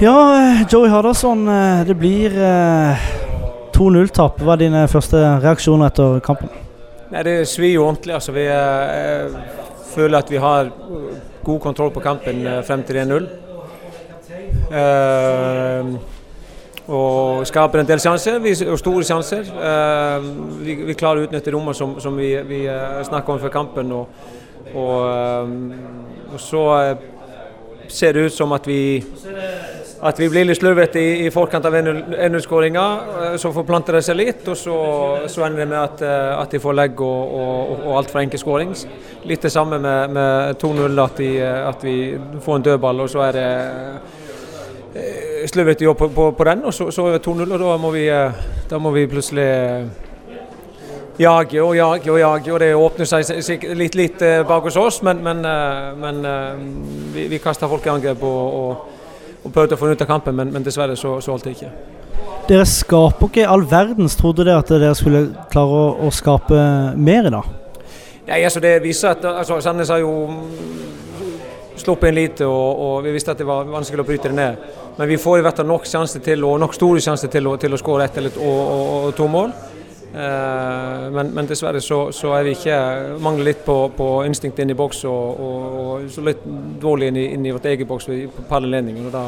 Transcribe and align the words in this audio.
Ja, 0.00 0.36
eh, 0.36 0.66
Joey 0.68 0.88
Hardasson, 0.88 1.48
eh, 1.48 1.86
det 1.86 1.94
blir 1.94 2.30
2-0-tap. 3.72 4.40
Hva 4.42 4.56
er 4.56 4.64
dine 4.64 4.80
første 4.90 5.20
reaksjoner 5.38 5.86
etter 5.86 6.18
kampen? 6.20 6.50
Nei, 7.12 7.22
Det 7.22 7.46
svir 7.46 7.76
jo 7.76 7.84
ordentlig. 7.86 8.14
altså. 8.14 8.32
Vi 8.32 8.46
eh, 8.46 9.30
føler 9.94 10.18
at 10.18 10.30
vi 10.30 10.36
har 10.36 10.72
god 11.44 11.60
kontroll 11.60 11.92
på 11.94 12.00
kampen 12.00 12.42
frem 12.66 12.82
til 12.82 12.96
1-0. 12.96 13.28
Uh, 14.64 15.94
og 16.88 17.46
skaper 17.46 17.78
en 17.78 17.86
del 17.86 18.00
sjanser, 18.00 18.40
og 18.70 18.78
store 18.78 19.04
sjanser. 19.04 19.44
Uh, 19.54 20.24
vi, 20.64 20.74
vi, 20.88 20.94
klarer 20.94 21.20
å 21.20 21.28
utnytte 21.28 21.52
rommene 21.52 21.74
som, 21.74 22.00
som, 22.00 22.16
vi, 22.16 22.34
vi 22.48 22.64
snakka 23.04 23.32
om 23.32 23.38
før 23.38 23.52
kampen. 23.52 23.92
Og, 23.92 24.08
og, 24.74 25.54
og 26.32 26.40
så 26.40 26.64
ser 27.88 28.12
det 28.12 28.26
ut 28.26 28.34
som 28.34 28.52
at 28.56 28.66
vi 28.66 29.04
at 30.04 30.18
vi 30.20 30.26
blir 30.28 30.44
litt 30.44 30.58
slurvete 30.58 31.00
i, 31.00 31.12
i, 31.24 31.30
forkant 31.32 31.64
av 31.64 31.74
1-0-skåringa. 31.78 32.84
Eh, 33.24 33.36
så 33.40 33.52
forplanter 33.56 33.96
det 33.96 34.02
seg 34.04 34.18
litt, 34.18 34.42
og 34.52 34.58
så, 34.60 34.76
så 35.32 35.46
ender 35.46 35.64
det 35.64 35.68
med 35.70 35.80
at, 35.80 36.04
eh, 36.04 36.32
at 36.36 36.52
de 36.52 36.60
får 36.60 36.76
legg 36.76 37.00
og, 37.00 37.32
og, 37.38 37.70
og 37.78 37.96
altfor 38.02 38.20
enkel 38.20 38.42
skåring. 38.42 38.74
Litt 39.24 39.46
det 39.48 39.52
samme 39.54 39.80
med, 39.80 40.12
med 40.12 40.60
2-0, 40.60 41.00
at, 41.06 41.24
at, 41.70 41.86
vi 41.88 41.96
får 42.44 42.60
en 42.60 42.68
dødball, 42.68 43.00
og 43.00 43.12
så 43.14 43.24
er 43.30 43.38
det 43.38 43.48
eh, 44.92 45.44
slurvete 45.48 45.88
jobb 45.88 46.02
på, 46.02 46.12
på, 46.12 46.30
på, 46.36 46.48
den. 46.50 46.66
Og 46.68 46.76
så, 46.76 46.90
så 46.92 47.08
2-0, 47.16 47.46
og 47.48 47.64
da 47.64 47.76
må, 47.80 47.92
vi, 47.96 48.08
da 48.68 48.80
må 48.80 48.92
vi 48.92 49.08
plutselig 49.08 49.48
jage 51.16 51.62
og 51.62 51.76
jage 51.78 52.10
og 52.10 52.18
jage, 52.20 52.52
og 52.52 52.60
det 52.60 52.74
åpner 52.76 53.08
seg 53.08 53.70
litt, 53.78 53.96
litt 53.96 54.24
bak 54.44 54.68
hos 54.68 54.76
oss, 54.76 55.00
men, 55.06 55.22
men, 55.24 55.40
men 55.96 56.26
vi, 57.14 57.30
vi 57.30 57.40
kaster 57.40 57.70
folk 57.70 57.86
i 57.86 57.94
angrep. 57.94 58.26
og, 58.26 58.58
og 58.60 58.93
og 59.44 59.52
prøvde 59.52 59.76
å 59.76 59.80
få 59.80 59.90
den 59.90 59.98
ut 59.98 60.04
av 60.04 60.08
kampen, 60.08 60.36
men, 60.36 60.52
men 60.52 60.64
dessverre 60.64 60.96
så, 60.96 61.18
så 61.20 61.34
holdt 61.34 61.48
det 61.48 61.56
ikke. 61.58 61.72
Dere 62.48 62.64
skaper 62.68 63.30
ikke 63.30 63.48
all 63.48 63.64
verdens. 63.68 64.16
Trodde 64.20 64.44
dere 64.44 64.60
at 64.60 64.72
dere 64.72 64.94
skulle 64.96 65.26
klare 65.52 65.80
å, 65.80 65.84
å 66.06 66.10
skape 66.12 66.64
mer 66.96 67.28
i 67.28 67.32
dag? 67.32 67.52
Nei, 68.24 68.40
altså 68.40 68.60
det 68.64 68.78
viser 68.84 69.12
at 69.12 69.24
altså, 69.28 69.58
Sandnes 69.64 69.92
har 69.92 70.00
jo 70.00 70.12
sluppet 71.76 72.08
inn 72.08 72.16
lite, 72.16 72.46
og, 72.48 72.80
og, 72.80 72.96
vi 73.04 73.12
visste 73.12 73.34
at 73.34 73.40
det 73.40 73.46
var 73.48 73.68
vanskelig 73.68 74.04
å 74.04 74.08
bryte 74.08 74.30
det 74.30 74.38
ned. 74.38 74.66
Men 74.96 75.10
vi 75.10 75.18
får 75.20 75.40
i 75.40 75.44
hvert 75.44 75.60
fall 75.60 75.68
nok 75.68 75.88
sjanser 75.88 76.22
til, 76.24 76.44
og 76.46 76.60
nok 76.62 76.76
store 76.76 77.02
sjanser 77.04 77.32
til, 77.32 77.50
til, 77.60 77.74
å 77.74 77.80
skåre 77.80 78.06
ett 78.06 78.20
eller 78.20 78.32
to, 78.34 78.44
og, 78.44 78.84
og, 78.94 79.08
to 79.18 79.28
mål. 79.28 79.52
Eh, 80.14 81.10
men, 81.10 81.30
men, 81.34 81.46
dessverre 81.50 81.80
så, 81.82 82.12
så, 82.14 82.30
er 82.38 82.44
vi 82.46 82.52
ikke 82.54 82.76
mangler 83.18 83.50
litt 83.50 83.64
på, 83.66 83.74
på 83.98 84.08
instinkt 84.28 84.60
inn 84.62 84.70
i 84.70 84.78
boks 84.78 85.02
og, 85.10 85.40
og, 85.42 85.78
og, 85.80 86.18
litt 86.28 86.44
dårlig 86.82 87.10
inn 87.10 87.18
i, 87.18 87.28
inn 87.34 87.48
i 87.48 87.54
vårt 87.56 87.66
eget 87.72 87.88
boks 87.90 88.06
på 88.36 88.48
par 88.48 88.62
og 88.62 89.10
Da, 89.10 89.24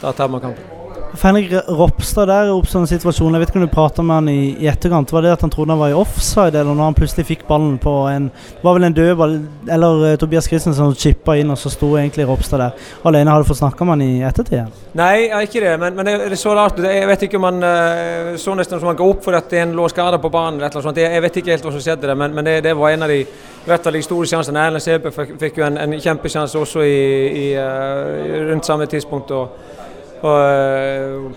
da 0.00 0.12
tar 0.12 0.32
man 0.32 0.42
kampen. 0.42 0.73
Henrik 1.22 1.52
Ropstad 1.68 2.26
der 2.26 2.50
oppstod 2.52 2.82
en 2.82 2.88
situasjon, 2.90 3.34
jeg 3.36 3.42
vet 3.42 3.50
ikke 3.52 3.60
om 3.60 3.64
du 3.64 3.70
prata 3.72 4.02
med 4.02 4.16
han 4.18 4.28
i, 4.32 4.54
i, 4.58 4.66
etterkant. 4.70 5.12
Var 5.14 5.22
det 5.22 5.34
at 5.34 5.44
han 5.44 5.52
trodde 5.52 5.70
han 5.70 5.80
var 5.80 5.92
i 5.92 5.96
offside, 5.96 6.58
eller 6.58 6.74
når 6.74 6.88
han 6.88 6.96
plutselig 6.98 7.26
fikk 7.28 7.44
ballen 7.48 7.76
på 7.78 7.92
en 8.10 8.26
Det 8.34 8.64
var 8.64 8.74
vel 8.78 8.86
en 8.88 8.96
dødball, 8.96 9.36
eller 9.70 10.02
uh, 10.02 10.16
Tobias 10.18 10.48
Christensen 10.50 10.80
som 10.80 10.94
chippa 10.98 11.36
inn, 11.38 11.52
og 11.54 11.58
så 11.60 11.70
sto 11.70 11.92
egentlig 11.96 12.26
Ropstad 12.28 12.60
der 12.60 12.88
alene. 13.06 13.30
Har 13.30 13.42
du 13.42 13.48
fått 13.48 13.60
snakka 13.60 13.86
med 13.86 13.94
han 13.94 14.02
i 14.02 14.24
ettertid? 14.26 14.80
Nei, 14.98 15.28
ja, 15.28 15.42
ikke 15.46 15.62
det, 15.62 15.76
men, 15.80 15.94
men 15.94 16.10
det, 16.10 16.16
det, 16.32 16.38
så 16.40 16.56
rart. 16.58 16.82
Jeg 16.82 17.06
vet 17.08 17.26
ikke 17.28 17.38
om 17.38 17.48
han 17.48 17.62
uh, 17.62 18.34
så 18.40 18.56
nesten 18.58 18.82
som 18.82 18.90
han 18.90 18.98
ga 18.98 19.06
opp 19.06 19.22
for 19.24 19.38
at 19.38 19.54
en 19.60 19.76
lå 19.78 19.86
skada 19.92 20.18
på 20.18 20.32
banen. 20.34 20.58
eller 20.58 20.74
noe 20.74 20.88
sånt. 20.88 20.98
Jeg, 20.98 21.12
jeg, 21.14 21.26
vet 21.28 21.40
ikke 21.40 21.54
helt 21.54 21.68
hva 21.68 21.74
som 21.76 21.86
skjedde 21.86 22.10
der, 22.10 22.18
men, 22.18 22.34
men 22.34 22.48
det, 22.48 22.58
det, 22.66 22.74
var 22.76 22.96
en 22.96 23.06
av 23.06 23.14
de 23.14 23.22
de 23.64 24.02
store 24.02 24.26
sjansene. 24.28 24.66
Erlend 24.66 24.82
Sebø 24.82 25.14
fikk, 25.14 25.38
fikk, 25.40 25.62
jo 25.62 25.68
en, 25.68 25.78
en 25.78 25.94
kjempesjanse 26.00 26.58
også 26.58 26.82
i, 26.82 27.00
i, 27.44 27.46
uh, 27.54 28.50
rundt 28.50 28.66
samme 28.66 28.90
tidspunkt. 28.90 29.30
og, 29.30 29.83
og 30.24 31.32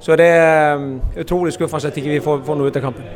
så 0.00 0.16
det 0.16 0.26
er 0.32 0.76
um, 0.76 0.94
utrolig 1.20 1.52
skuffende 1.52 1.88
at 1.88 1.96
ikke 1.96 2.08
vi 2.08 2.14
ikke 2.18 2.24
får, 2.24 2.40
får 2.46 2.56
noe 2.56 2.70
ut 2.70 2.76
av 2.80 2.86
kampen. 2.86 3.08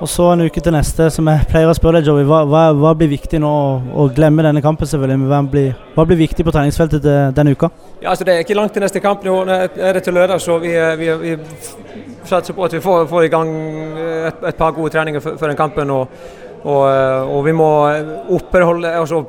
Og 0.00 0.08
så 0.08 0.30
en 0.32 0.40
uke 0.40 0.62
til 0.64 0.72
neste, 0.72 1.10
som 1.12 1.26
jeg 1.28 1.44
pleier 1.50 1.68
å 1.68 1.74
spørre 1.76 2.00
deg, 2.00 2.06
Joey. 2.08 2.24
Hva, 2.24 2.38
hva, 2.48 2.62
hva 2.72 2.94
blir 2.96 3.10
viktig 3.10 3.36
nå 3.42 3.50
å 3.92 4.06
glemme 4.16 4.46
denne 4.46 4.62
kampen, 4.64 4.88
selvfølgelig? 4.88 5.20
Men 5.20 5.28
hva 5.28 5.40
blir, 5.52 5.74
hva 5.92 6.06
blir 6.08 6.16
viktig 6.22 6.46
på 6.46 6.54
treningsfeltet 6.56 7.04
denne 7.36 7.52
uka? 7.52 7.68
Ja, 8.00 8.14
altså 8.14 8.24
Det 8.24 8.32
er 8.32 8.46
ikke 8.46 8.56
langt 8.56 8.72
til 8.72 8.80
neste 8.86 9.02
kamp. 9.04 9.26
Nå 9.28 9.42
er 9.44 9.98
det 9.98 10.02
til 10.06 10.16
lørdag, 10.16 10.40
så 10.40 10.56
vi, 10.62 10.72
vi, 11.02 11.10
vi 11.20 11.34
satser 12.24 12.56
på 12.56 12.64
at 12.64 12.78
vi 12.78 12.80
får, 12.80 13.04
får 13.12 13.26
i 13.26 13.32
gang 13.34 13.52
et, 14.30 14.40
et, 14.40 14.56
par 14.56 14.72
gode 14.78 14.94
treninger 14.96 15.20
før 15.20 15.52
den 15.52 15.60
kampen. 15.60 15.92
Og, 15.92 16.24
og, 16.64 16.82
og 17.36 17.44
vi 17.44 17.56
må 17.60 17.70
opprettholde 18.40 18.96
altså, 19.02 19.20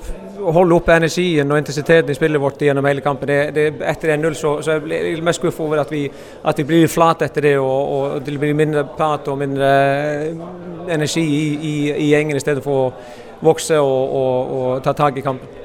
holde 0.56 0.76
oppe 0.76 0.96
energien 0.96 1.52
og 1.52 1.60
intensiteten 1.62 2.12
i 2.12 2.18
spillet 2.18 2.42
vårt 2.42 2.62
gjennom 2.62 2.86
hele 2.86 3.04
kampen. 3.06 3.30
Det, 3.30 3.40
det, 3.56 3.66
etter 3.88 4.16
1-0 4.16 4.38
så, 4.38 4.54
så 4.66 4.76
er 4.78 4.94
jeg 4.96 5.24
mest 5.24 5.42
skuffet 5.42 5.66
over 5.66 5.84
at 5.84 5.92
vi, 5.94 6.06
at 6.44 6.60
vi 6.60 6.68
blir 6.68 6.92
flate 6.92 7.28
etter 7.30 7.48
det. 7.50 7.56
Og, 7.60 7.96
og, 7.96 8.20
det 8.26 8.38
blir 8.40 8.58
mindre 8.58 8.86
prat 8.98 9.28
og 9.32 9.40
mindre 9.42 9.72
energi 10.92 11.24
i, 11.24 11.48
i, 11.56 11.76
i 12.08 12.12
gjengen 12.12 12.38
i 12.38 12.44
stedet 12.44 12.64
for 12.66 12.88
å 12.88 12.94
vokse 13.42 13.80
og, 13.82 14.16
og, 14.22 14.54
og 14.60 14.86
ta 14.86 14.94
tak 14.98 15.18
i 15.18 15.26
kampen. 15.26 15.61